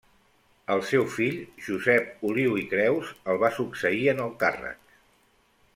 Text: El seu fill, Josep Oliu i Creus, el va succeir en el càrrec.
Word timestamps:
El 0.75 0.79
seu 0.91 1.03
fill, 1.15 1.37
Josep 1.65 2.25
Oliu 2.31 2.57
i 2.63 2.65
Creus, 2.73 3.11
el 3.35 3.43
va 3.47 3.55
succeir 3.61 4.05
en 4.15 4.23
el 4.25 4.37
càrrec. 4.45 4.97